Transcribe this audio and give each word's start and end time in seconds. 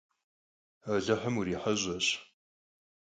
Alıhım 0.93 1.33
vuriheş'eş! 1.37 2.07